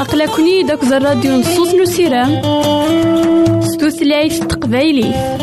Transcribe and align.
أقلكني 0.00 0.62
داك 0.62 0.82
الراديو 0.82 1.32
نصوص 1.32 1.74
نسيرام 1.74 2.40
ستوثلايف 3.60 4.38
تقبايلي. 4.38 5.36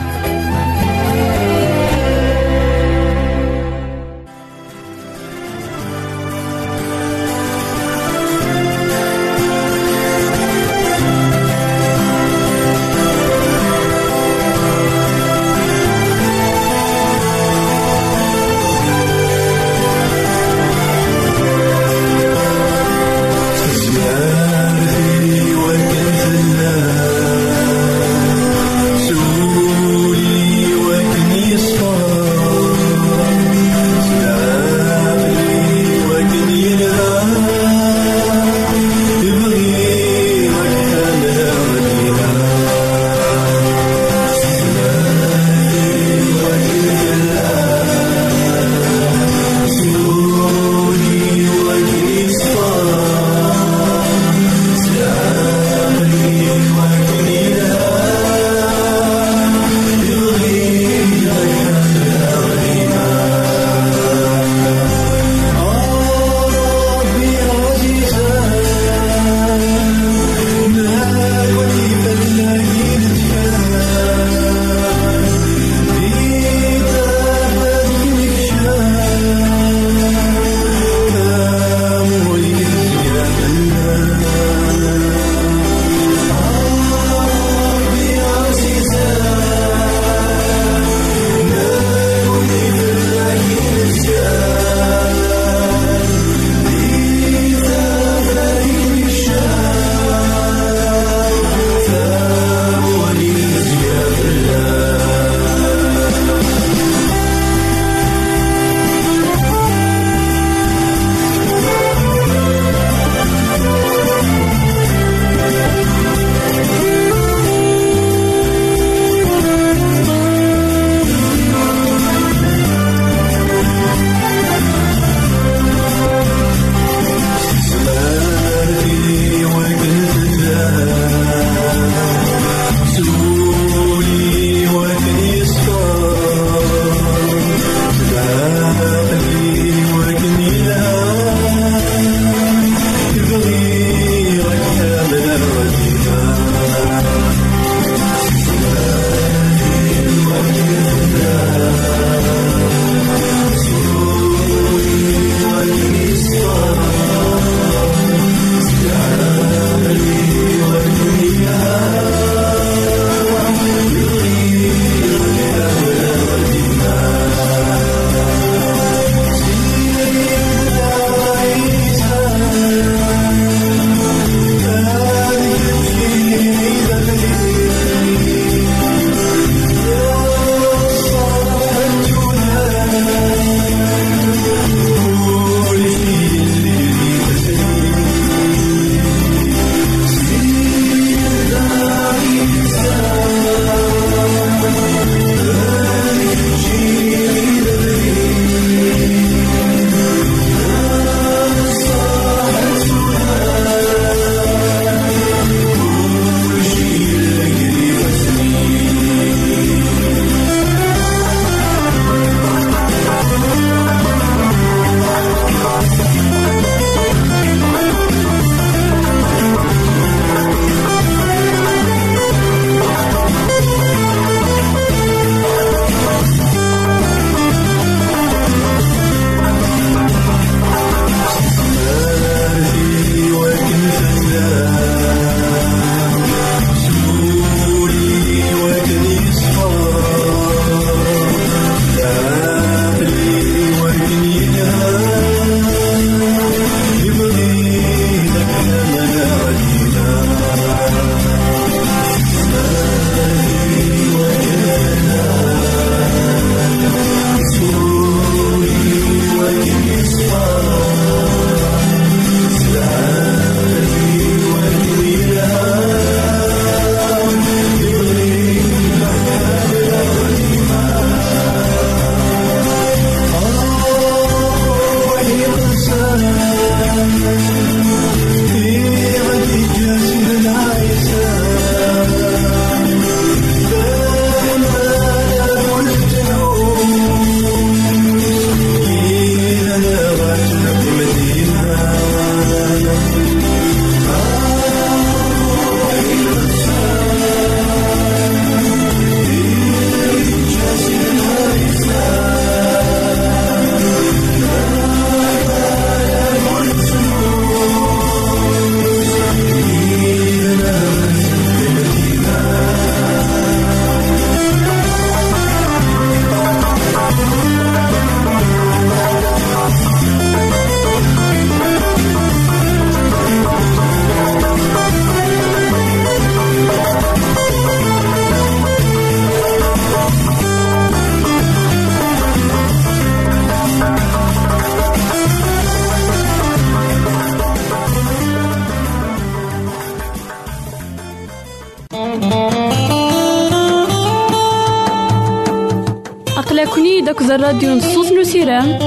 داك 347.12 347.22
الراديو 347.22 347.74
نصوص 347.74 348.12
نسيرام 348.12 348.78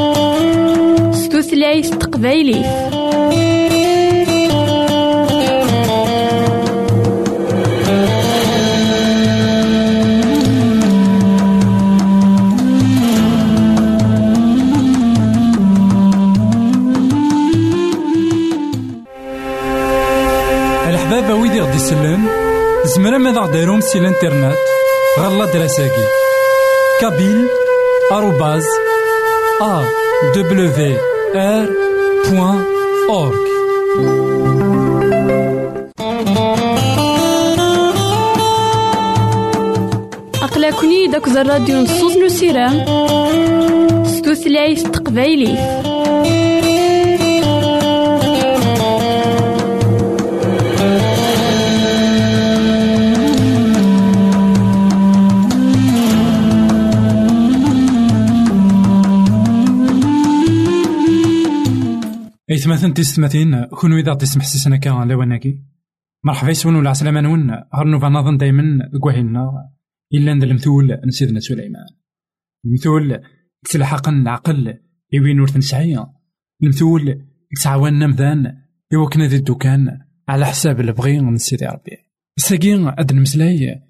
ستوثلايف 1.13 1.89
تقبايلي 1.89 2.60
الحبابة 20.89 21.36
ويدي 21.36 21.62
غدي 21.62 21.75
يسلم 21.75 22.28
زمرا 22.86 23.18
ماذا 23.18 23.39
غديرهم 23.39 23.81
سي 23.81 24.00
الانترنت. 24.00 24.57
غالا 25.19 25.45
دراساكي 25.45 26.06
كابيل. 27.01 27.64
Arrobas 28.12 28.66
awr.org 29.62 31.06
أقلكني 40.44 41.07
داك 41.07 41.28
الراديو 41.28 41.81
نصوص 41.81 42.18
نسيران 42.18 42.86
ستوثلايف 44.06 44.84
تقبايليه 44.88 45.81
إثماثن 62.65 62.94
تيستماتين 62.94 63.65
كونو 63.65 63.97
إذا 63.97 64.13
تسمح 64.13 64.45
سيسنا 64.45 64.77
كان 64.77 65.07
لواناكي 65.07 65.62
مرحبا 66.23 66.51
يسون 66.51 66.75
ولا 66.75 66.89
عسلامة 66.89 67.21
نون 67.21 67.51
غرنوفا 67.75 68.09
نظن 68.09 68.38
دايما 68.38 68.89
كواهينا 69.01 69.71
إلا 70.13 70.33
ند 70.33 70.44
المثول 70.44 71.00
نسيدنا 71.06 71.39
سليمان. 71.39 71.85
المثول 72.65 73.21
تلحق 73.69 74.09
العقل 74.09 74.79
يوين 75.13 75.39
ورث 75.39 75.57
نسعي 75.57 76.06
المثول 76.63 77.25
يتعاون 77.57 78.09
مذان 78.09 78.57
يوكنا 78.91 79.27
ذي 79.27 79.35
الدكان 79.35 80.00
على 80.29 80.45
حساب 80.45 80.79
البغي 80.79 81.19
من 81.19 81.38
سيدي 81.38 81.65
ربي. 81.65 81.97
ساقين 82.38 82.88
أد 82.88 83.11
المسلاي 83.11 83.81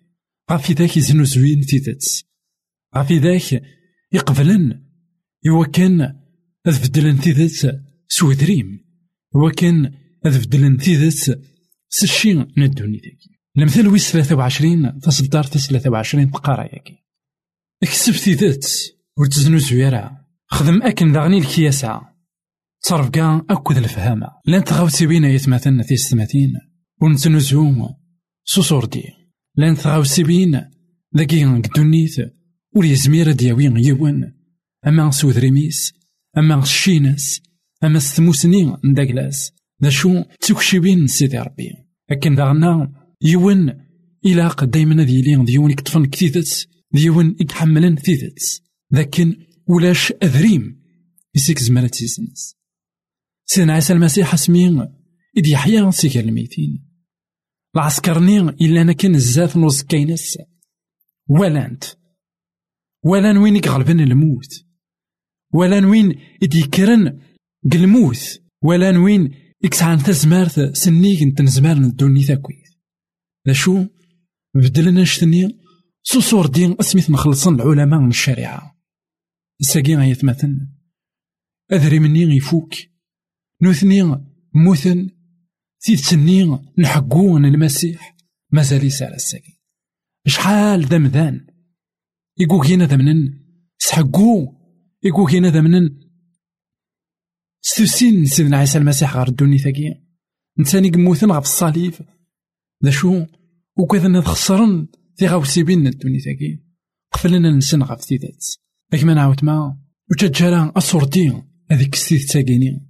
غافي 0.51 0.73
ذاك 0.73 0.97
يزنو 0.97 1.23
زوين 1.23 1.61
تيتت 1.61 2.25
غافي 2.95 3.19
ذاك 3.19 3.61
يقبلن 4.11 4.81
يوكن 5.43 6.01
أذ 6.67 6.87
بدلن 6.87 7.19
تيتت 7.19 7.85
سودريم 8.07 8.85
وكان 9.35 9.93
هذا 10.25 10.39
بدلن 10.39 10.77
تيدت 10.77 11.41
سشي 11.89 12.33
ندوني 12.33 12.97
ذاكي. 12.97 13.39
المثال 13.57 13.87
ويس 13.87 14.11
ثلاثة 14.11 14.35
وعشرين 14.35 14.99
تصدر 14.99 15.43
ثلاثة 15.43 15.89
وعشرين 15.89 16.31
تقارا 16.31 16.63
ياكي 16.63 16.97
اكسب 17.83 18.13
تيدت 18.13 18.95
ورتزنو 19.17 19.57
زويرة. 19.57 20.25
خدم 20.47 20.81
أكن 20.83 21.11
داغني 21.11 21.37
الكياسة. 21.37 22.01
تصرف 22.81 23.09
كاع 23.09 23.45
أكد 23.49 23.77
الفهامة. 23.77 24.27
لأن 24.45 24.63
تغاوتي 24.63 25.05
بينا 25.05 25.29
يتمثلنا 25.29 25.83
في 25.83 25.97
ستماتين 25.97 26.53
ونتنزو 27.01 27.89
سوسور 28.45 28.85
دي 28.85 29.03
لأن 29.55 29.75
تغاوتي 29.75 30.23
بين 30.23 30.61
ذاكي 31.17 31.45
قدونيت 31.45 32.15
ولي 32.75 32.95
زميرة 32.95 33.31
دياوين 33.31 33.77
يوان 33.77 34.33
أما 34.87 35.11
سودريميس 35.11 35.93
أما 36.37 36.59
الشينس 36.59 37.41
أما 37.85 37.99
ستموسني 37.99 38.77
نداكلاس. 38.83 39.51
دا 39.79 39.89
شو 39.89 40.23
تكشبين 40.41 41.07
سيدي 41.07 41.37
ربي. 41.37 41.71
لكن 42.11 42.35
داغنا 42.35 42.91
يون 43.21 43.85
إلاق 44.25 44.63
دايما 44.63 45.03
ذي 45.03 45.21
لين 45.21 45.45
ديون 45.45 45.71
يكتفن 45.71 46.05
كتيتت 46.05 46.69
ديون 46.91 47.35
يتحملن 47.39 47.95
تيتت 47.95 48.61
لكن 48.91 49.35
ولاش 49.67 50.13
أذريم 50.23 50.81
يسيك 51.35 51.59
زمانة 51.59 51.87
تيسنس 51.87 52.55
سيدنا 53.45 53.73
عيسى 53.73 53.93
المسيح 53.93 54.33
اسمين 54.33 54.79
إذ 55.37 55.47
يحيى 55.47 55.91
سيكا 55.91 56.19
الميتين. 56.19 56.85
العسكرني 57.75 58.39
إلا 58.39 58.81
أنا 58.81 58.93
كان 58.93 59.15
الزاف 59.15 59.57
نوز 59.57 59.83
كاينس 59.83 60.37
ولانت 61.29 61.83
ولان 63.03 63.37
وين 63.37 63.55
يغلبن 63.55 63.99
الموت. 63.99 64.65
ولان 65.53 65.85
وين 65.85 66.19
قلموث 67.71 68.37
ولا 68.61 68.91
نوين 68.91 69.31
إكسعان 69.65 69.97
تزمارت 69.97 70.75
سنيك 70.75 71.21
انت 71.21 71.41
نزمار 71.41 71.79
ندوني 71.79 72.23
تاكويت 72.23 72.65
لا 73.45 73.53
شو 73.53 73.85
بدلنا 74.55 75.01
نشتني 75.01 75.65
سوسور 76.07 76.47
دين 76.47 76.75
اسميت 76.79 77.09
مخلصن 77.09 77.55
العلماء 77.55 77.99
من 77.99 78.09
الشريعة. 78.09 78.77
الساقي 79.61 79.95
غيثمثن 79.95 80.67
أذري 81.71 81.99
مني 81.99 82.37
يفوك. 82.37 82.73
نوثني 83.61 84.03
موثن. 84.53 85.09
تيد 85.79 85.97
سني 85.97 86.59
نحقون 86.77 87.45
المسيح. 87.45 88.17
مازال 88.51 88.83
يسال 88.83 89.13
الساقي. 89.13 89.53
شحال 90.27 90.85
ذا 90.85 91.41
يقول 92.39 92.67
كينا 92.67 92.85
ذا 92.85 92.97
منن. 92.97 93.39
سحقو. 93.77 94.53
يقول 95.03 95.31
كينا 95.31 95.49
ذا 95.49 95.61
ستوسين 97.67 98.25
سيدنا 98.25 98.57
عيسى 98.57 98.77
المسيح 98.77 99.17
غير 99.17 99.27
الدوني 99.27 99.57
ثاقي 99.57 100.01
نتاني 100.59 100.89
قموثن 100.89 101.31
غف 101.31 101.43
الصليب. 101.43 101.93
ذا 102.83 102.91
شو؟ 102.91 103.25
وكذا 103.77 104.21
خسرن 104.21 104.87
في 105.15 105.27
غاوسي 105.27 105.63
بين 105.63 105.87
الدنيا 105.87 106.19
تاكي 106.19 106.63
قفلنا 107.13 107.51
نسن 107.51 107.83
غف 107.83 108.05
تيدات 108.05 108.45
ما 109.03 109.13
نعاود 109.13 109.45
ما. 109.45 109.77
وتجارا 110.11 110.71
أصورتي 110.77 111.41
هذيك 111.71 111.95
ستيت 111.95 112.31
تاكيني 112.31 112.87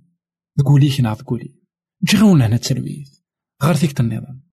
تقولي 0.58 0.90
كنا 0.90 1.14
تقولي 1.14 1.56
جي 2.04 2.18
غاونا 2.18 2.48
هنا 2.48 2.56
التلويث 2.56 3.10
غير 3.64 3.74
فيك 3.74 4.00
النظام. 4.00 4.44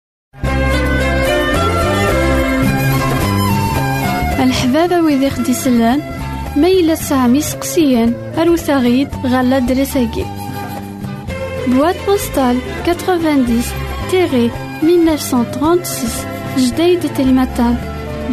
الحبابة 4.43 5.03
ويدي 5.03 5.31
خدي 5.31 5.55
سلان 5.55 6.22
ميلا 6.57 6.95
سامي 6.95 7.41
سقسيان 7.41 8.15
أروثاغيد 8.39 9.09
غالا 9.27 9.59
دريساكي. 9.59 10.25
بواد 11.67 11.97
بوستال 12.07 12.59
90 12.85 13.63
تيري 14.11 14.51
1936 14.83 16.27
جديد 16.59 17.15
تلمتان 17.15 17.77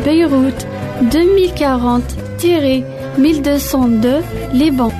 بيروت 0.05 0.67
2040 1.01 2.03
تيري 2.39 2.83
1202 3.17 4.23
ليبان. 4.53 4.91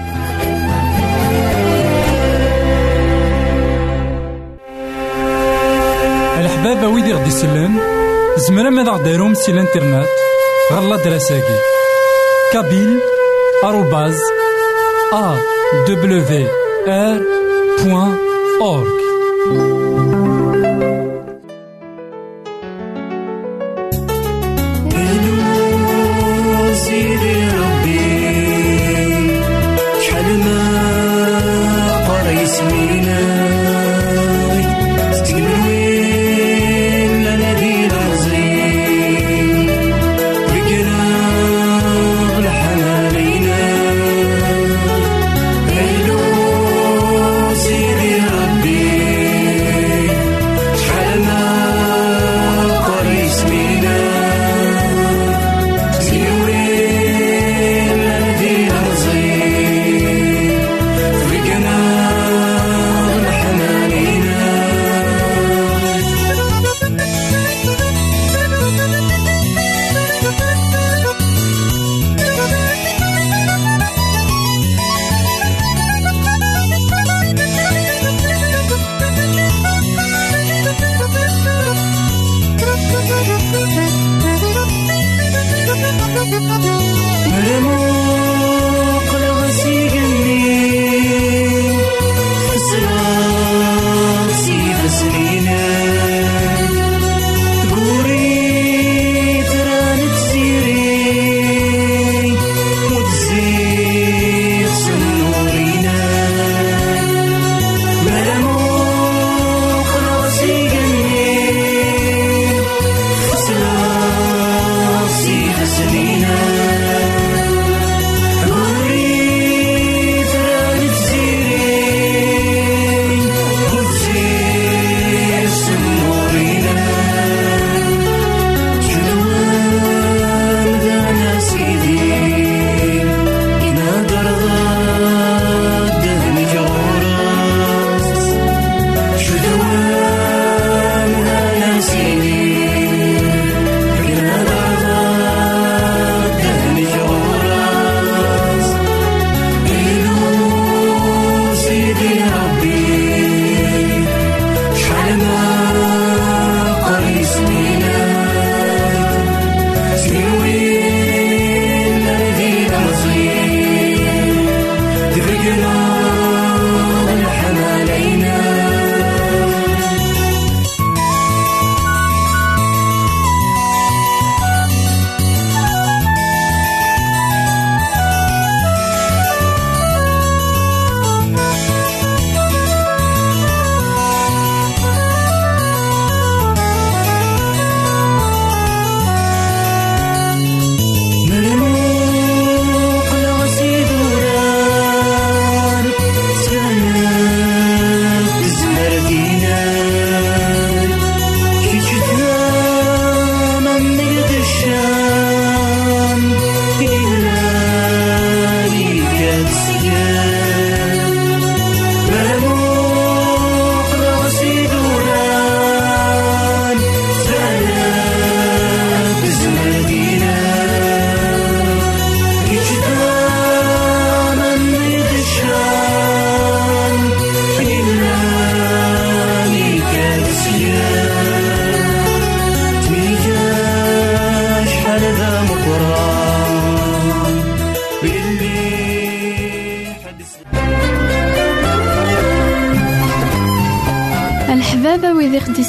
الحبابة 6.40 6.88
ويدي 6.88 7.14
غدي 7.14 7.32
سلان 7.32 7.80
زمرا 8.38 8.70
ماذا 8.70 8.92
غديرهم 8.92 9.34
سي 9.34 9.52
الانترنت 9.52 10.08
غالا 10.74 10.96
دراساكي 11.04 11.79
كابيل 12.54 13.00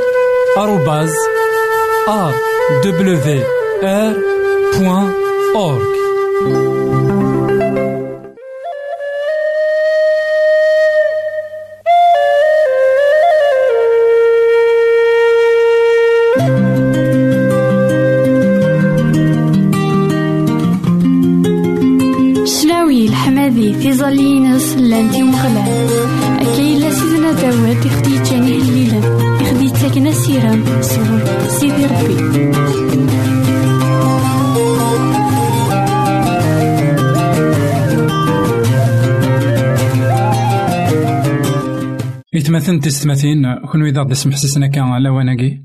إتمثل 42.62 42.80
تستمثين 42.80 43.54
كون 43.54 43.86
إذا 43.86 44.00
غدي 44.00 44.14
سمح 44.14 44.36
سيسنا 44.36 44.66
كان 44.66 44.84
على 44.84 45.08
وناكي 45.08 45.62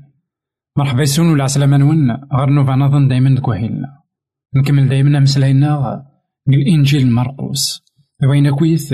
مرحبا 0.76 1.02
يسون 1.02 1.30
ولا 1.30 1.44
عسلامة 1.44 1.76
نون. 1.76 2.10
غير 2.10 2.50
نوفا 2.50 2.72
نظن 2.72 3.08
دايما 3.08 3.34
دكوهيلنا 3.34 3.88
نكمل 4.56 4.88
دايما 4.88 5.20
مسلاينا 5.20 6.02
الإنجيل 6.48 7.10
مرقوس. 7.10 7.82
وين 8.30 8.50
كويث؟ 8.50 8.92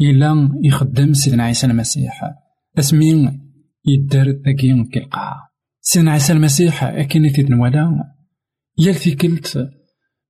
إلا 0.00 0.50
يخدم 0.62 1.12
سيدنا 1.12 1.42
عيسى 1.42 1.66
المسيح. 1.66 2.20
اسمي 2.78 3.40
يدار 3.86 4.30
ذاكي 4.30 4.84
كالقاع 4.92 5.48
سيدنا 5.80 6.12
عيسى 6.12 6.32
المسيح 6.32 6.84
أكن 6.84 7.32
تتنوالا 7.32 8.14
يال 8.78 9.16
كلت. 9.16 9.70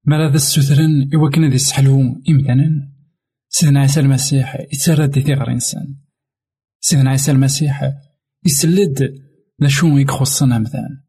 مرا 0.07 0.29
ذا 0.29 0.37
السثرن 0.37 1.11
إوا 1.15 1.31
كان 1.31 1.51
ذي 1.51 1.59
سحلو 1.59 2.01
إمتنا 2.29 2.89
سيدنا 3.49 3.81
عيسى 3.81 4.01
المسيح 4.01 4.61
يتسرد 4.73 5.11
دي 5.11 5.35
إنسان 5.35 6.04
سيدنا 6.87 7.11
عيسى 7.11 7.33
المسيح 7.33 7.93
يسلد 8.47 9.15
لشو 9.61 9.99
يخصنا 9.99 10.59
مثلا. 10.59 11.03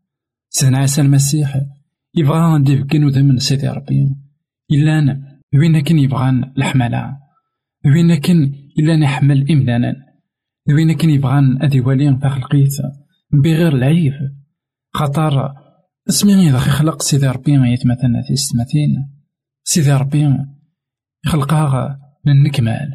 سيدنا 0.49 0.77
عيسى 0.77 1.01
المسيح 1.01 1.61
يبغى 2.15 2.57
ندير 2.59 2.83
كانو 2.83 3.07
من 3.07 3.39
سيدي 3.39 3.67
ربي. 3.67 4.15
إلا 4.71 4.99
أنا 4.99 5.39
وين 5.53 5.79
كان 5.79 5.99
يبغان 5.99 6.53
الحملة؟ 6.57 7.17
وين 7.85 8.15
كان 8.15 8.53
إلا 8.79 8.95
نحمل 8.95 9.51
إمدانا 9.51 9.95
وين 10.69 10.93
كان 10.93 11.09
يبغان 11.09 11.63
أدي 11.63 11.81
والي 11.81 12.19
تخلقيت 12.23 12.73
بغير 13.43 13.75
العيب. 13.75 14.13
خاطر 14.93 15.53
اسمي 16.09 16.49
إذا 16.49 16.57
خلق 16.57 17.01
سيدي 17.01 17.27
ربي 17.27 17.51
يتمثلنا 17.51 18.21
في 18.27 18.35
ستماتين 18.35 19.09
سيدي 19.63 19.93
ربي 19.93 20.37
خلقها 21.25 21.99
من 22.25 22.43
نكمال. 22.43 22.89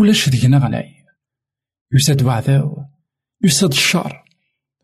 ولاش 0.00 0.28
دينا 0.28 0.58
غلاي 0.58 0.97
يساد 1.94 2.22
وعذاو 2.22 2.84
يساد 3.44 3.70
الشر 3.70 4.24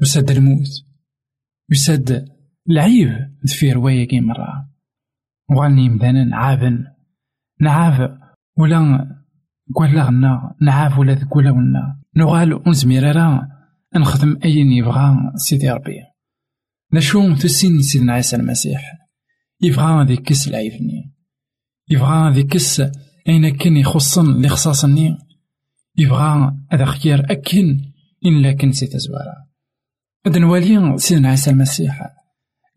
يساد 0.01 0.31
الموت 0.31 0.69
يساد 1.71 2.29
العيب 2.71 3.09
في 3.47 3.73
رواية 3.73 4.09
كي 4.09 4.21
مرة. 4.21 4.71
وغني 5.51 5.89
مدانا 5.89 6.25
نعافن 6.25 6.85
نعاف 7.61 8.11
ولا 8.59 9.09
قول 9.75 9.99
غنا 9.99 10.55
نعاف 10.61 10.99
ولا 10.99 11.15
تقول 11.15 11.49
ونا 11.49 12.01
نغال 12.17 12.55
ونزمير 12.55 13.13
نخدم 13.97 14.39
أين 14.45 14.73
يبغى 14.73 15.33
سيدي 15.37 15.71
ربي. 15.71 16.01
نشوم 16.93 17.35
تسين 17.35 17.83
سيدنا 17.83 18.13
عيسى 18.13 18.37
المسيح. 18.37 18.93
يبغى 19.61 20.05
ذي 20.05 20.17
كس 20.17 20.49
العيفني. 20.49 21.15
يبغى 21.89 22.31
ذي 22.31 22.43
كس 22.43 22.81
أين 23.29 23.57
كان 23.57 23.77
يخصن 23.77 24.43
لخصاصني. 24.43 25.19
يبغى 25.97 26.53
هذا 26.73 26.85
خير 26.85 27.33
أكن 27.33 27.93
إن 28.27 28.43
لكن 28.43 28.73
سيتا 28.73 28.99
زوارا 28.99 29.47
هذا 30.27 30.39
نوالي 30.39 30.99
سيدنا 30.99 31.29
عيسى 31.29 31.51
المسيح 31.51 32.11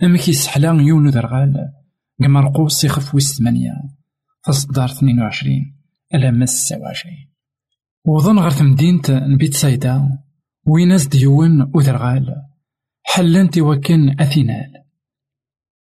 أما 0.04 0.18
كيسحلا 0.18 0.82
يونو 0.82 1.10
درغال 1.10 1.54
قمرقوس 2.24 2.84
يخف 2.84 3.16
ويس 3.16 3.38
ثمانية 3.38 3.74
فصدار 4.44 4.86
اثنين 4.86 5.22
وعشرين 5.22 5.78
ألا 6.14 6.32
مس 6.32 6.50
سبعة 6.50 6.82
وعشرين 6.82 7.34
وظن 8.06 8.40
غير 8.40 8.64
مدينة 8.64 9.02
نبيت 9.10 9.54
سايدا 9.54 10.20
ويناس 10.66 11.08
ديون 11.08 11.72
ودرغال 11.76 12.36
حلنت 13.04 13.58
وكن 13.58 14.22
أثينال 14.22 14.74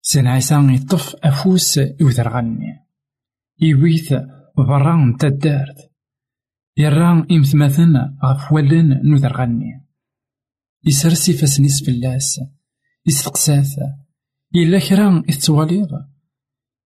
سين 0.01 0.27
عيسى 0.27 0.55
يطف 0.55 1.15
أفوس 1.23 1.77
يودرغالني 1.77 2.85
يويث 3.61 4.13
برا 4.57 4.95
نتا 4.95 5.27
الدارت 5.27 5.86
يرى 6.77 7.25
إمثمثن 7.31 7.97
غف 8.25 8.51
ولن 8.51 9.01
نودرغالني 9.03 9.85
يسرسي 10.85 11.33
فاسنيس 11.33 11.83
فلاس 11.83 12.39
يستقساث 13.05 13.79
إلا 14.55 14.79
كرا 14.79 15.23
يتواليض 15.29 15.89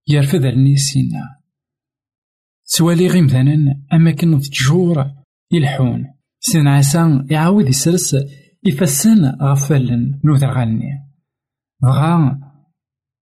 يرفض 0.07 0.45
النيسينا. 0.45 1.39
سوالي 2.63 3.07
غيم 3.07 3.27
ثانن 3.27 3.83
أما 3.93 4.11
كانو 4.11 4.39
تجور 4.39 5.11
يلحون. 5.51 6.13
سين 6.39 6.67
عسى 6.67 7.25
يعاود 7.29 7.69
يسرس 7.69 8.15
يفسن 8.63 9.25
غفلن 9.25 10.19
نوثر 10.25 10.51
غالني 10.57 11.11
بغا 11.81 12.39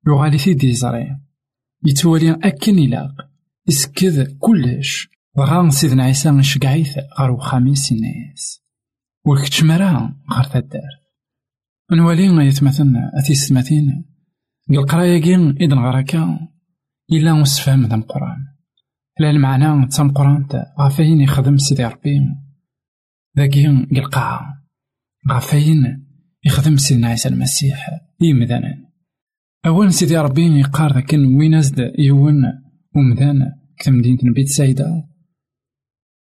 يغالي 0.07 0.37
في 0.37 0.53
ديزري. 0.53 1.19
يتوالي 1.85 2.31
أكن 2.31 2.79
يلاق 2.79 3.11
يسكذ 3.67 4.37
كلش. 4.37 5.09
بغا 5.37 5.69
سيدنا 5.69 6.03
عيسى 6.03 6.31
نشقعيث 6.31 6.97
غير 7.19 7.31
وخاميس 7.31 7.91
الناس 7.91 8.61
وكتشمرا 9.25 10.15
غير 10.31 10.43
تدار 10.43 10.99
نوالي 11.91 12.47
يتمثل 12.47 12.93
أتي 13.13 13.35
سماتين 13.35 14.05
القراية 14.71 15.21
كين 15.21 15.49
إذن 15.61 15.79
غراكا 15.79 16.39
إلا 17.11 17.33
وسفهم 17.33 17.85
ذا 17.85 17.95
القرآن 17.95 18.45
لا 19.19 19.29
المعنى 19.29 19.87
تم 19.87 20.11
قرانت 20.11 20.65
غافين 20.79 21.21
يخدم 21.21 21.57
سيدي 21.57 21.85
ربي 21.85 22.19
ذاكي 23.37 23.67
القاعة 23.91 24.63
غافين 25.31 26.05
يخدم 26.45 26.77
سيدنا 26.77 27.07
عيسى 27.07 27.29
المسيح 27.29 27.89
يمدانا 28.21 28.89
أول 29.65 29.93
سيدي 29.93 30.17
ربي 30.17 30.59
يقار 30.59 30.93
ذاك 30.93 31.13
وين 31.13 31.53
أزد 31.53 31.91
يون 31.99 32.43
ومدان 32.95 33.51
كتمدينة 33.77 34.19
نبيت 34.23 34.47
سايدة 34.47 35.08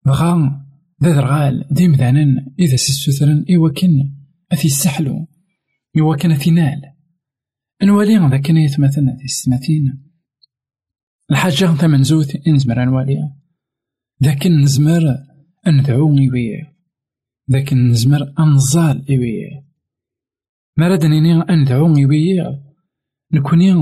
بغا 0.05 0.61
ذا 1.03 1.15
درغال 1.15 1.65
دي 1.71 1.87
مدانا 1.87 2.45
إذا 2.59 2.75
سيسوثرن 2.75 3.45
إوا 3.55 3.69
كن 3.69 4.11
أثي 4.51 4.67
السحلو 4.67 5.27
إوا 5.97 6.15
كان 6.15 6.31
أثي 6.31 6.51
نال 6.51 6.81
أنوالي 7.83 8.29
ذاك 8.29 8.49
يتمثلنا 8.49 9.17
في 9.17 9.25
السماتين 9.25 10.03
الحاجة 11.31 11.65
ثمن 11.65 12.03
زوث 12.03 12.47
نزمر 12.47 12.85
نواليها 12.85 13.37
لكن 14.21 14.59
نزمر 14.59 15.17
ندعو 15.67 16.17
إيويا 16.17 16.73
لكن 17.47 17.87
نزمر 17.87 18.33
أنزال 18.39 19.09
إيويا 19.09 19.63
مراد 20.77 21.05
نيني 21.05 21.45
ندعو 21.49 21.95
إيويا 21.95 22.63
نكوني 23.33 23.73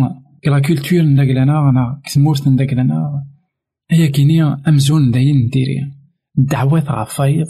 كلا 0.44 0.60
كولتور 0.60 1.02
نداكلنا 1.02 1.70
أنا 1.70 2.02
كتمورت 2.06 2.48
نداكلنا 2.48 3.26
هي 3.92 4.08
كيني 4.08 4.44
أمزون 4.44 5.12
داين 5.12 5.50
الدعوات 6.40 6.90
غفايض 6.90 7.48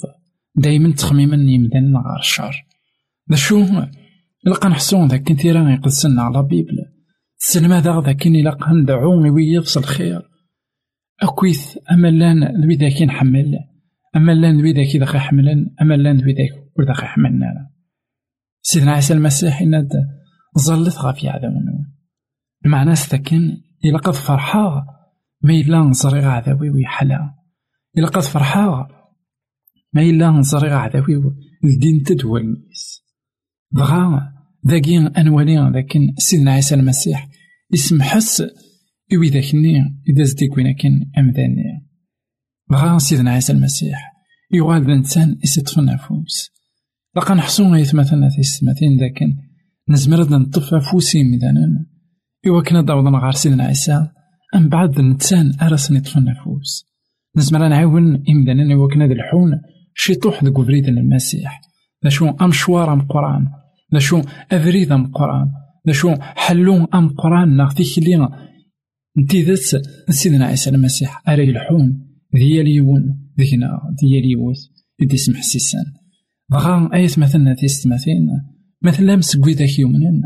دايما 0.56 0.92
تخميما 0.94 1.36
يمدن 1.36 1.98
غار 1.98 2.20
الشر 2.20 2.66
دا 3.28 3.36
شو؟ 3.36 3.66
لقا 4.46 4.70
نحسون 4.70 5.08
ذاك 5.08 5.24
كنتيرا 5.24 5.70
يقدسنا 5.70 6.22
على 6.22 6.44
بيبل. 6.44 6.78
سلم 7.38 7.72
هذا 7.72 8.02
ذاك 8.02 8.28
إلا 8.28 8.58
ندعو 8.72 9.34
ويفص 9.36 9.78
الخير. 9.78 10.22
أكويث 11.22 11.78
أما 11.92 12.08
لأن 12.08 12.72
ذاك 12.72 13.02
نحمل 13.02 13.60
أما 14.16 14.32
لأن 14.32 14.74
ذاك 14.74 14.96
إذا 14.96 15.20
حملن 15.20 15.76
أما 15.82 15.94
لأن 15.94 16.18
ذاك 16.18 16.70
وذا 16.80 16.94
حملنا. 16.94 17.70
سيدنا 18.62 18.92
عيسى 18.92 19.14
المسيح 19.14 19.62
إن 19.62 19.90
ظلت 20.60 20.98
غافي 20.98 21.30
عذابنا 21.30 21.86
المعنى 22.66 22.94
إلا 23.86 23.98
قد 23.98 24.14
فرحا 24.14 24.86
ما 25.44 25.54
إلا 25.54 25.78
نصريغ 25.78 26.26
عذابي 26.26 26.70
ويحلا. 26.70 27.39
إلا 28.00 28.08
قد 28.08 28.22
فرحا 28.22 28.88
ما 29.94 30.02
إلا 30.02 30.30
نصريغ 30.30 30.74
عذابي 30.74 31.22
الدين 31.64 32.04
تدوالنيس 32.04 33.04
بغا 33.72 34.32
ذاكي 34.68 34.98
أنوالي 34.98 35.72
لكن 35.76 36.14
سيدنا 36.18 36.52
عيسى 36.52 36.76
المسيح 36.76 37.30
اسم 37.74 38.02
حس 38.02 38.44
إوي 39.14 39.30
ذاكني 39.30 40.02
إذا 40.10 40.24
زديك 40.24 40.58
وين 40.58 40.76
كان 40.76 41.12
بغا 42.70 42.98
سيدنا 42.98 43.32
عيسى 43.32 43.54
المسيح 43.54 44.14
يغال 44.54 44.82
الإنسان 44.82 45.38
يستطفى 45.44 45.80
النفوس 45.80 46.50
لقا 47.16 47.36
نحسو 47.36 47.74
غيث 47.74 47.96
مثلا 47.96 48.30
السماتين 48.40 49.00
ذاكن 49.00 49.38
نزمر 49.90 50.40
نطف 50.40 50.76
فوسي 50.76 51.24
مدانا 51.24 51.86
إوا 52.48 52.64
كنا 52.64 52.82
داوضنا 52.82 53.18
غار 53.18 53.32
سيدنا 53.32 53.64
عيسى 53.64 54.08
أم 54.56 54.70
بعد 54.70 55.00
الإنسان 55.00 55.54
أرس 55.62 55.92
نطفى 55.92 56.18
النفوس 56.18 56.89
نزمر 57.40 57.68
نعاون 57.68 58.24
إمدانا 58.30 58.74
إوا 58.74 58.90
كنا 58.94 59.06
الحون 59.06 59.52
شي 59.96 60.16
طوح 60.16 60.44
ذوك 60.44 60.60
بريد 60.60 60.88
المسيح. 60.88 61.62
ذا 62.04 62.10
شو 62.10 62.30
أمشوار 62.30 62.94
أم 62.94 63.02
قرآن. 63.02 63.48
ذا 63.94 64.00
شو 64.00 64.22
أم 64.92 65.12
قرآن. 65.12 65.48
ذا 65.88 65.94
شو 65.94 66.16
أم 66.94 67.10
قرآن 67.10 67.58
ناغ 67.58 67.72
تيكلي 67.74 68.30
نتيذت 69.18 69.82
سيدنا 70.10 70.46
عيسى 70.46 70.70
المسيح. 70.70 71.30
أري 71.30 71.50
الحون. 71.52 71.88
ديال 72.34 72.68
يون. 72.68 73.04
ذينا 73.40 73.82
ديال 74.02 74.26
يوث 74.26 74.58
يدي 75.02 75.18
سمح 75.18 75.42
سيسان. 75.42 75.86
بغا 76.52 76.90
أيت 76.94 77.20
مثلا 77.20 77.54
تيستماثين 77.54 78.28
مثلا 78.84 79.16
مسكوي 79.16 79.54
ذاك 79.54 79.80
يومنين 79.80 80.22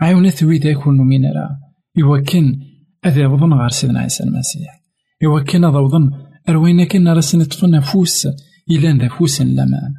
عاونت 0.00 0.42
ويداك 0.42 0.88
من 0.88 1.24
راه 1.24 1.58
يوكن 1.96 2.58
أذا 3.06 3.20
يوضن 3.22 3.52
غار 3.52 3.68
سيدنا 3.68 4.00
عيسى 4.00 4.24
المسيح. 4.24 4.82
يوكن 5.22 5.64
أذا 5.64 5.78
وضن 5.78 6.10
أروينا 6.48 6.84
كنا 6.84 7.12
راسنا 7.12 7.44
طفنا 7.44 7.80
فوس 7.80 8.26
إلا 8.70 8.98
ذا 8.98 9.08
فوس 9.08 9.42
لمان 9.42 9.94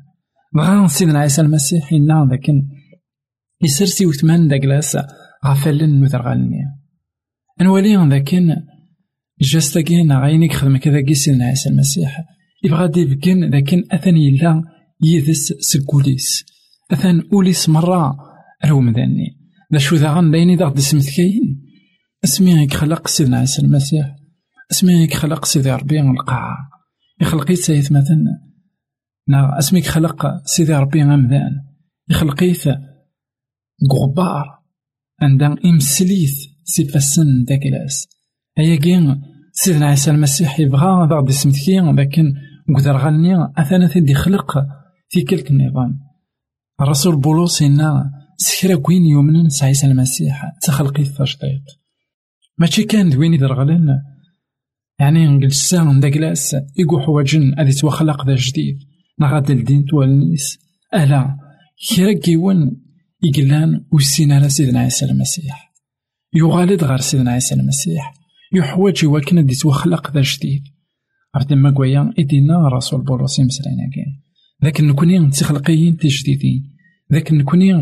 بغا 0.56 0.88
سيدنا 0.88 1.20
عيسى 1.20 1.42
المسيح 1.42 1.94
إنا 1.94 2.28
ذاكن 2.32 2.68
يسرسي 3.64 4.06
وثمان 4.06 4.48
داك 4.48 4.66
لاسا 4.66 5.08
غفلن 5.46 6.00
نوثر 6.00 6.22
غالني. 6.22 6.58
أنوالي 7.62 8.10
ذاكن 8.10 8.56
جاستاكين 9.42 10.12
غاينيك 10.12 10.54
خدمة 10.54 10.78
كذا 10.78 11.14
سيدنا 11.14 11.46
عيسى 11.46 11.70
المسيح. 11.70 12.26
يبغى 12.64 12.88
ديفكن 12.88 13.44
لكن 13.44 13.84
أثن 13.92 14.18
يلا 14.18 14.64
يدس 15.04 15.54
سكوليس. 15.60 16.46
أثن 16.92 17.22
أوليس 17.34 17.70
مرة 17.70 18.16
رو 18.66 18.82
مدني 18.82 19.38
ذا 19.74 19.80
شو 19.80 19.96
ذا 19.96 20.14
غن 20.14 20.32
دايني 20.32 20.56
ذا 20.56 20.70
دسمت 20.70 21.10
كاين 21.16 21.64
اسمي 22.24 22.68
خلق 22.68 23.08
سيدنا 23.08 23.38
عيسى 23.38 23.62
المسيح. 23.62 24.23
أسمي 24.74 25.08
خلق 25.08 25.46
سيدي 25.46 25.72
ربي 25.72 26.02
القاعة 26.02 26.58
يخلقيت 27.22 27.58
سيث 27.58 27.92
مثلا 27.92 28.18
نا 29.28 29.60
اسميك 29.60 29.86
خلق 29.86 30.46
سيدي 30.46 30.74
ربي 30.74 31.04
غمدان 31.04 31.52
يخلقيت 32.10 32.68
غبار 33.94 34.60
عندها 35.22 35.56
إمسليث 35.66 36.34
سيفاسن 36.64 37.44
داكلاس. 37.44 38.08
هيا 38.58 38.76
كين 38.76 39.22
سيدنا 39.52 39.86
عيسى 39.86 40.12
المسيح 40.12 40.60
يبغى 40.60 41.08
ذا 41.10 41.16
غدي 41.16 41.32
سمتكي 41.32 41.80
لكن 41.80 42.34
قدر 42.78 42.98
غني 42.98 43.36
أثناء 43.58 43.90
تدي 43.90 44.14
خلق 44.14 44.66
في 45.10 45.22
كلك 45.22 45.52
النظام. 45.52 46.00
الرسول 46.82 47.20
بولس 47.20 47.62
إنا 47.62 48.12
سكرا 48.38 48.76
كوين 48.76 49.06
يومنا 49.06 49.50
عيسى 49.62 49.88
المسيح 49.88 50.52
تخلقي 50.62 51.04
التجديد 51.04 51.64
ماشي 52.58 52.84
كان 52.84 53.10
دويني 53.10 53.38
درغلن 53.38 54.13
يعني 55.00 55.28
نجلسا 55.28 56.00
داكلاس 56.02 56.56
إيكو 56.80 57.00
حواجن 57.00 57.60
أدي 57.60 57.72
توخلق 57.72 58.28
ذا 58.28 58.36
جديد. 58.36 58.80
نغاد 59.20 59.52
الدين 59.52 59.86
توالنيس 59.86 60.60
ألا 60.94 61.38
كرا 61.90 62.14
كيون 62.14 62.82
يقلان 63.24 63.86
وسين 63.92 64.32
على 64.32 64.50
سيدنا 64.50 64.80
عيسى 64.80 65.06
المسيح. 65.06 65.74
يغالد 66.36 66.84
غير 66.84 66.98
سيدنا 66.98 67.32
عيسى 67.32 67.56
المسيح. 67.56 68.14
يحوج 68.54 69.04
يوكن 69.04 69.46
دي 69.46 69.56
توخلق 69.56 70.14
ذا 70.14 70.22
جديد. 70.22 70.64
عرفت 71.36 71.54
ما 71.54 71.72
كويا 71.72 72.14
إدينا 72.20 72.68
رسول 72.68 73.02
بولس 73.02 73.40
يمسلينا 73.40 73.90
كاين 73.96 74.22
ذاك 74.64 74.82
نكوني 74.82 75.30
تخلقيين 75.30 75.98
تجديدين 75.98 76.76
ذاك 77.14 77.32
نكوني 77.32 77.74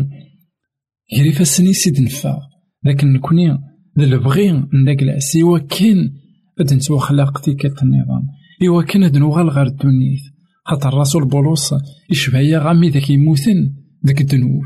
غير 1.14 1.32
فاسني 1.32 1.72
سيد 1.72 2.00
نفا. 2.00 2.38
ذاك 2.86 3.04
نكوني 3.04 3.58
ذا 3.98 4.04
البغي 4.04 4.52
نداك 4.52 5.02
العس. 5.02 5.36
إوا 5.36 5.58
كان 5.58 6.21
أد 6.60 6.74
نتوخلق 6.74 7.40
تيك 7.40 7.82
النظام 7.82 8.28
إوا 8.68 8.82
كان 8.82 9.04
أد 9.04 9.16
نوغال 9.16 9.48
غير 9.50 9.66
الدنيث 9.66 10.22
خاطر 10.64 10.88
الرسول 10.88 11.24
بولس 11.24 11.74
يشبه 12.10 12.58
غامي 12.58 12.88
ذاك 12.88 13.10
يموتن 13.10 13.74
ذاك 14.06 14.20
الدنوب 14.20 14.62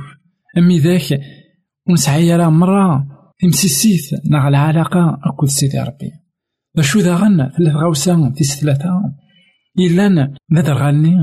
أمي 0.58 0.78
ذاك 0.78 1.20
ونسعي 1.88 2.36
راه 2.36 2.48
مرة 2.48 3.06
تمسيسيت 3.40 4.20
نغ 4.30 4.48
العلاقة 4.48 5.18
أكل 5.24 5.48
سيدي 5.48 5.78
ربي. 5.78 6.10
شو 6.80 7.00
ذا 7.00 7.16
غنى؟ 7.16 7.50
ثلاث 7.58 7.74
غوسا 7.74 8.32
تيس 8.36 8.60
ثلاثة 8.60 9.14
إلا 9.78 10.34
ماذا 10.48 10.72
غني 10.72 11.16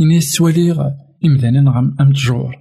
إني 0.00 0.20
سوالي 0.20 0.94
إمدانا 1.24 1.70
غم 1.70 1.96
أم 2.00 2.12
تجور 2.12 2.56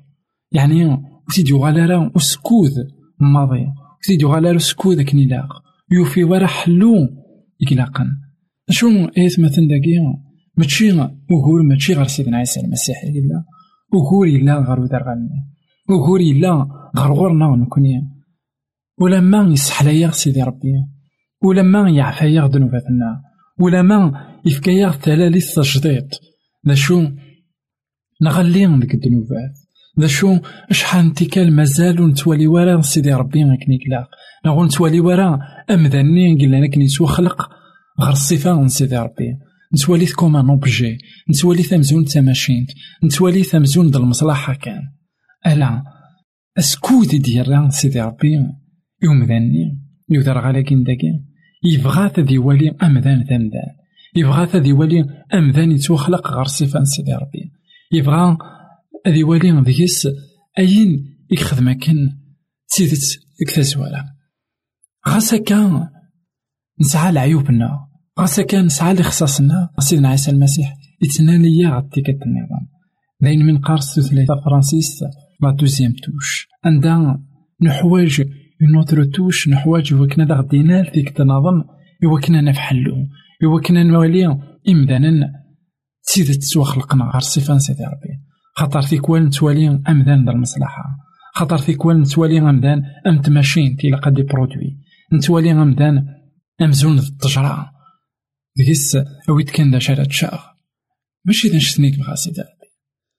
يعني 0.51 1.03
وسيدي 1.29 1.53
غالا 1.53 2.11
وسكوذ 2.15 2.71
ماضي 3.19 3.65
وسيدي 4.03 4.25
غالا 4.25 4.57
سكوذ 4.57 5.03
كني 5.03 5.25
لاق 5.25 5.63
يوفي 5.91 6.23
ورا 6.23 6.47
حلو 6.47 6.93
إقلاقا 7.61 8.05
شو 8.69 8.87
إيث 9.17 9.39
مثلا 9.39 9.67
داكي؟ 9.67 9.99
ماشي 10.57 10.91
وهور 11.31 11.63
ماشي 11.63 11.93
غير 11.93 12.07
سيدنا 12.07 12.37
عيسى 12.37 12.59
المسيح 12.59 13.03
إلا 13.03 13.43
وهور 13.93 14.27
إلا 14.27 14.53
غير 14.59 14.79
ودار 14.79 15.03
غني. 15.03 15.29
وهور 15.89 16.19
إلا 16.19 16.67
غير 16.97 17.11
غورنا 17.13 17.55
نكوني 17.55 18.17
ولما 18.99 19.53
يسحلايا 19.53 20.11
سيدي 20.11 20.43
ربي. 20.43 20.73
ولما 21.43 21.89
يعفايا 21.89 22.47
ذنوباتنا. 22.47 23.21
ولما 23.59 24.27
يفكايا 24.45 24.91
تلاليث 24.91 25.55
تجديد 25.55 26.09
ذا 26.67 26.75
شو؟ 26.75 27.07
نغلي 28.21 28.79
ديك 28.79 28.93
الذنوبات. 28.93 29.53
ذا 29.99 30.07
شو؟ 30.07 30.37
شحال 30.71 31.05
انتكال 31.05 31.55
مازال 31.55 32.07
نتوالي 32.09 32.47
ورا 32.47 32.81
سيدي 32.81 33.13
ربي 33.13 33.43
غاكني 33.43 33.77
كلا 33.77 34.07
نغو 34.45 34.65
نتوالي 34.65 34.99
ورا 34.99 35.39
أمذني 35.71 36.37
قلنا 36.41 36.65
لك 36.65 36.77
نسوا 36.77 37.07
خلق 37.07 37.49
غير 38.01 38.11
الصفة 38.11 38.67
سيدي 38.67 38.97
ربي. 38.97 39.37
نتوالي 39.73 40.05
كوم 40.05 40.35
أن 40.35 40.49
أوبجي. 40.49 40.97
نتوالي 41.29 41.63
ثمزون 41.63 42.05
تماشينت. 42.05 42.69
نتوالي 43.03 43.43
ثمزون 43.43 43.91
د 43.91 43.95
المصلحة 43.95 44.53
كان. 44.53 44.81
ألا 45.47 45.83
اسكود 46.57 47.07
ديال 47.07 47.73
سيدي 47.73 48.01
ربي؟ 48.01 48.39
يومذني 49.03 49.81
يودر 50.09 50.39
غالاكين 50.39 50.83
داكي 50.83 51.11
يبغى 51.63 52.11
ذي 52.19 52.33
يولي 52.33 52.75
أمذان 52.83 53.21
ذمذان 53.23 53.51
يبغى 54.15 54.59
ذي 54.59 54.69
يولي 54.69 55.05
أمذان 55.33 55.71
يتوخلق 55.71 56.27
غير 56.27 56.45
صفة 56.45 56.83
سيدي 56.83 57.13
ربي. 57.13 57.51
يبغى 57.91 58.37
ذي 59.07 59.19
يولي 59.19 59.61
ذيس 59.61 60.07
أين 60.59 61.17
يخدم 61.31 61.71
كان 61.71 62.17
تيدت 62.69 63.19
كتزوالا 63.47 64.16
غاسا 65.07 65.37
كان 65.37 65.87
نسعى 66.81 67.11
لعيوبنا 67.11 67.87
غاسا 68.19 68.43
كان 68.43 68.65
نسعى 68.65 68.93
لخصاصنا 68.93 69.69
سيدنا 69.79 70.09
عيسى 70.09 70.31
المسيح 70.31 70.73
يتنالي 71.01 71.65
غطي 71.65 72.01
النظام. 72.01 72.67
داين 73.21 73.45
من 73.45 73.57
قارس 73.57 73.99
ثلاثة 73.99 74.41
فرانسيس 74.45 75.03
لا 75.41 75.51
دوزيام 75.51 75.91
توش. 75.91 76.47
عندها 76.65 77.23
نحواج 77.61 78.21
اون 78.61 79.11
توش 79.11 79.49
نحواج 79.49 79.93
وكنا 79.93 80.25
دا 80.25 80.35
غدينا 80.35 80.83
فيك 80.83 81.09
تنظم 81.09 81.63
يوكنا 82.03 82.41
نفحلو 82.41 82.95
يوكنا 83.43 83.83
نولي 83.83 84.39
إمدانا 84.69 85.31
تسيد 86.03 86.39
تسوى 86.39 86.65
خلقنا 86.65 87.03
غير 87.03 87.21
صفة 87.21 87.57
سيدي 87.57 87.83
ربي. 87.83 88.23
خاطر 88.55 88.81
فيك 88.81 89.09
وال 89.09 89.25
نتوالي 89.25 89.67
أمدان 89.89 90.25
دا 90.25 90.31
المصلحة. 90.31 90.83
خاطر 91.35 91.57
فيك 91.57 91.85
وال 91.85 92.01
نتوالي 92.01 92.39
أمدان 92.39 92.81
أم 93.07 93.21
تماشين 93.21 93.75
تيلقى 93.75 94.11
دي 94.11 94.23
برودوي. 94.23 94.77
نتوالي 95.13 95.51
أمدان 95.51 96.05
أمزون 96.61 96.99
التجرة 96.99 97.71
ديس 98.57 98.97
أويت 99.29 99.49
كان 99.49 99.71
دا 99.71 99.79
شارع 99.79 100.03
تشاغ. 100.03 100.39
ماشي 101.25 101.49
دا 101.49 101.55
نشتنيك 101.55 101.99
بغا 101.99 102.15
سيدي 102.15 102.41
ربي. 102.41 102.67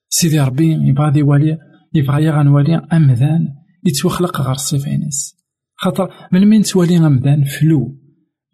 سيدي 0.09 0.39
ربي 0.39 0.71
يبغى 0.71 1.11
دي 1.11 1.23
والي 1.23 1.57
يبغى 1.93 2.23
يغنوالي 2.23 2.75
أمدان 2.75 3.47
يتوخلق 3.85 4.41
غير 4.41 4.51
الصفينس 4.51 5.35
خاطر 5.75 6.13
من 6.31 6.47
من 6.47 6.61
توالي 6.61 6.97
غمدان 6.97 7.43
فلو؟ 7.43 7.95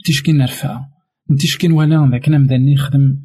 تيشكي 0.05 0.31
نرفع. 0.31 0.85
تيشكي 1.39 1.71
ولا 1.71 2.09
ذاك 2.11 2.29
نمدان 2.29 2.67
يخدم 2.67 3.21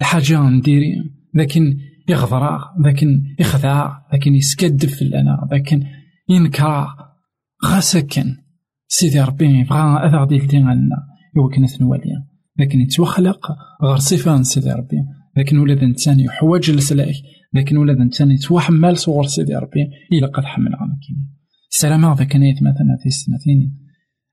الحاجة 0.00 0.40
نديري. 0.40 0.94
لكن 1.34 1.78
يغضرا 2.08 2.74
لكن 2.84 3.24
يخدع 3.38 3.98
لكن 4.12 4.34
يسكدف 4.34 5.02
لنا 5.02 5.48
لكن 5.52 5.84
ينكر 6.28 6.86
غا 7.64 7.80
سيدي 8.98 9.20
ربي 9.20 9.60
يبغى 9.60 9.80
غدي 10.08 10.34
يلدي 10.34 10.56
عنا 10.56 10.96
يوكنا 11.36 11.66
ثنواليا 11.66 12.26
لكن 12.58 12.80
يتوخلق 12.80 13.46
غير 13.82 13.96
صفة 13.96 14.42
سيدي 14.42 14.72
ربي. 14.72 14.96
لكن 15.36 15.58
ولاد 15.58 15.76
الإنسان 15.76 16.20
يحوج 16.20 16.70
لسلاك 16.70 17.14
لكن 17.54 17.76
ولاد 17.76 17.98
نتاني 17.98 18.36
توحمل 18.36 18.96
صور 18.96 19.26
سيدي 19.26 19.56
ربي 19.56 19.80
إلا 20.12 20.26
قد 20.26 20.44
حمل 20.44 20.70
كيني. 20.72 21.30
السلام 21.70 22.04
هذا 22.04 22.24
كان 22.24 22.40
مثلا 22.40 22.96
في 23.02 23.06
السنتين 23.06 23.78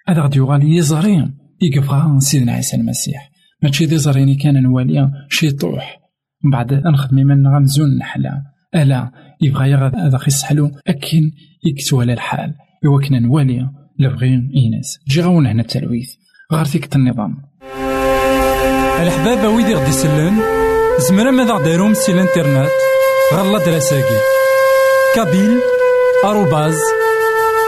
هذا 0.08 0.22
غادي 0.22 0.38
يغالي 0.38 0.76
يزرين 0.76 1.38
يقف 1.62 2.24
سيدنا 2.24 2.52
عيسى 2.52 2.78
المسيح. 2.78 3.32
ماشي 3.64 3.86
دي 3.86 3.98
زريني 3.98 4.36
كان 4.36 4.64
نواليا 4.64 5.12
شي 5.30 5.52
طوح. 5.52 6.00
من 6.44 6.52
بعد 6.52 6.74
نخدم 6.74 7.16
من 7.16 7.48
غنزون 7.48 7.98
نحلا 7.98 8.44
ألا 8.76 9.12
يبغى 9.42 9.72
يغاد 9.72 9.96
هذا 9.96 10.18
خيس 10.18 10.44
حلو. 10.44 10.72
أكن 10.88 11.32
يكتو 11.66 12.02
على 12.02 12.14
الحال 12.14 12.54
إوا 12.86 13.02
كنا 13.02 13.20
نواليا 13.20 13.81
لبغي 14.02 14.52
إيناس. 14.56 15.00
جي 15.08 15.22
غاون 15.22 15.46
هنا 15.48 15.62
التلويث. 15.62 16.10
غار 16.54 16.66
فيك 16.66 16.96
النظام. 16.96 17.38
الحبابة 19.02 19.50
ويدي 19.50 19.74
غدي 19.76 19.90
يسلن 19.90 20.42
زمرا 21.00 21.32
ماذا 21.32 21.58
دايروم 21.58 21.94
سي 21.94 22.12
الانترنت؟ 22.12 22.70
غالا 23.34 23.66
دراساكي. 23.66 24.20
كابيل 25.16 25.60
آروباز 26.26 26.80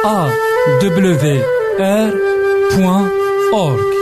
أ 0.05 0.29
دبليو 0.81 1.43
آر 1.79 2.13
بوان 2.75 3.07
أورك 3.53 3.93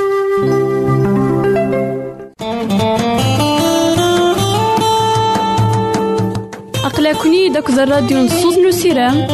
أقلكني 6.85 7.49
داك 7.49 7.69
الراديو 7.69 8.17
نصوص 8.17 8.57
نسيرام 8.57 9.27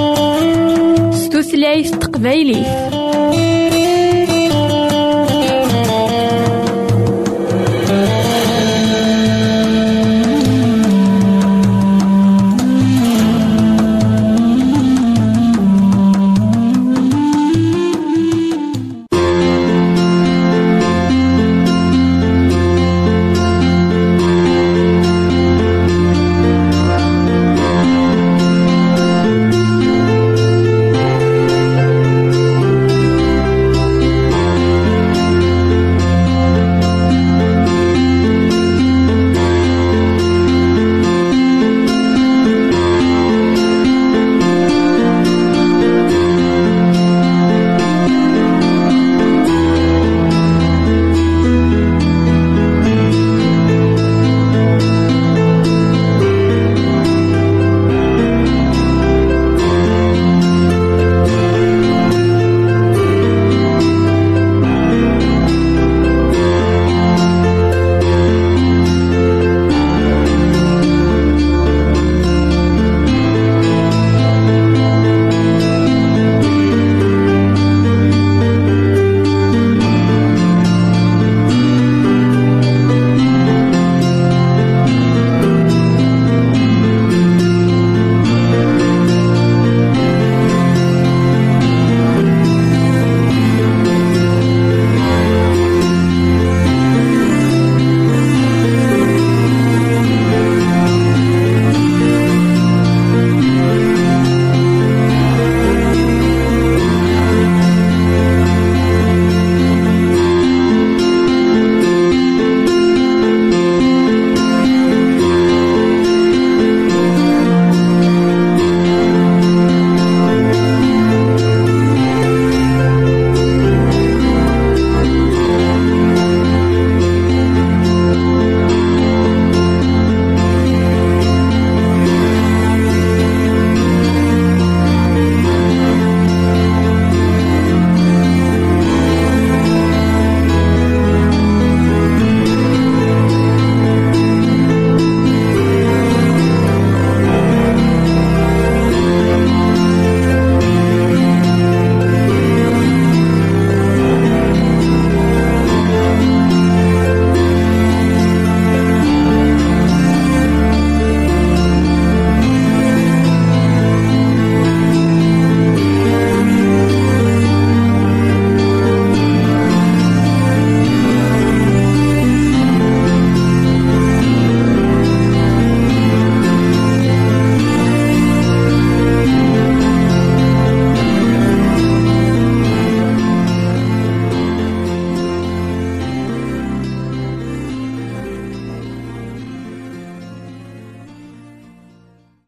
ستوثلايف 1.42 1.92
تقبايلي 1.92 2.66